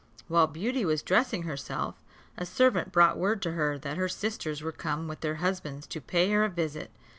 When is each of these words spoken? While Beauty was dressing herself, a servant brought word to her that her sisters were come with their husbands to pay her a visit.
While 0.27 0.47
Beauty 0.47 0.83
was 0.83 1.03
dressing 1.03 1.43
herself, 1.43 2.01
a 2.35 2.43
servant 2.43 2.91
brought 2.91 3.19
word 3.19 3.39
to 3.43 3.51
her 3.51 3.77
that 3.77 3.97
her 3.97 4.09
sisters 4.09 4.63
were 4.63 4.71
come 4.71 5.07
with 5.07 5.19
their 5.21 5.35
husbands 5.35 5.85
to 5.85 6.01
pay 6.01 6.31
her 6.31 6.43
a 6.43 6.49
visit. 6.49 6.89